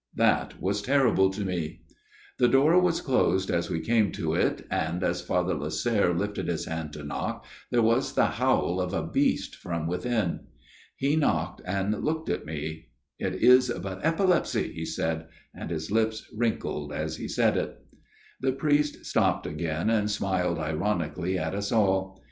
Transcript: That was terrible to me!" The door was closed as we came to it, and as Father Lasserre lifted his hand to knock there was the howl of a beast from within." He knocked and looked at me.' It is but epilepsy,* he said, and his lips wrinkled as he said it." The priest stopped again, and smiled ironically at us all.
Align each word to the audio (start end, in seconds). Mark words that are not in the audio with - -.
That 0.15 0.59
was 0.59 0.81
terrible 0.81 1.29
to 1.29 1.45
me!" 1.45 1.81
The 2.39 2.47
door 2.47 2.79
was 2.81 3.01
closed 3.01 3.51
as 3.51 3.69
we 3.69 3.81
came 3.81 4.11
to 4.13 4.33
it, 4.33 4.65
and 4.71 5.03
as 5.03 5.21
Father 5.21 5.53
Lasserre 5.53 6.15
lifted 6.17 6.47
his 6.47 6.65
hand 6.65 6.91
to 6.93 7.03
knock 7.03 7.45
there 7.69 7.83
was 7.83 8.13
the 8.15 8.25
howl 8.25 8.81
of 8.81 8.93
a 8.95 9.05
beast 9.05 9.55
from 9.55 9.85
within." 9.85 10.39
He 10.95 11.15
knocked 11.15 11.61
and 11.65 12.03
looked 12.03 12.29
at 12.29 12.47
me.' 12.47 12.87
It 13.19 13.35
is 13.35 13.69
but 13.69 14.03
epilepsy,* 14.03 14.73
he 14.73 14.85
said, 14.85 15.27
and 15.53 15.69
his 15.69 15.91
lips 15.91 16.25
wrinkled 16.35 16.91
as 16.91 17.17
he 17.17 17.27
said 17.27 17.55
it." 17.55 17.77
The 18.39 18.53
priest 18.53 19.05
stopped 19.05 19.45
again, 19.45 19.91
and 19.91 20.09
smiled 20.09 20.57
ironically 20.57 21.37
at 21.37 21.53
us 21.53 21.71
all. 21.71 22.17